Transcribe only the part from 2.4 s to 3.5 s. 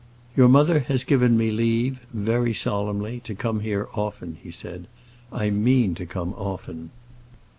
solemnly—to